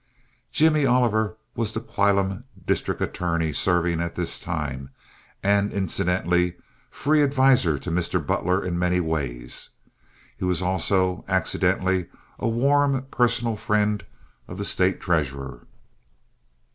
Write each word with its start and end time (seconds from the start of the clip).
Jimmy 0.51 0.83
Oliver 0.83 1.37
was 1.55 1.73
the 1.73 1.79
whilom 1.79 2.45
district 2.65 3.01
attorney 3.01 3.53
serving 3.53 4.01
at 4.01 4.15
this 4.15 4.39
time, 4.39 4.89
and 5.43 5.71
incidentally 5.71 6.55
free 6.89 7.21
adviser 7.21 7.77
to 7.77 7.91
Mr. 7.91 8.17
Butler 8.25 8.65
in 8.65 8.79
many 8.79 8.99
ways. 8.99 9.69
He 10.35 10.43
was 10.43 10.59
also, 10.63 11.23
accidentally, 11.27 12.07
a 12.39 12.47
warm 12.47 13.03
personal 13.11 13.55
friend 13.55 14.03
of 14.47 14.57
the 14.57 14.65
State 14.65 15.01
treasurer. 15.01 15.67